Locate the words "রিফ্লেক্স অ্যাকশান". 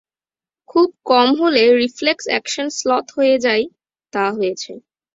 1.81-2.67